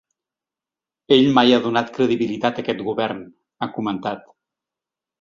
Ell 1.17 1.29
mai 1.35 1.53
ha 1.53 1.59
donat 1.67 1.93
credibilitat 1.99 2.59
a 2.59 2.65
aquest 2.65 2.85
govern, 2.91 3.23
ha 3.67 3.73
comentat. 3.81 4.29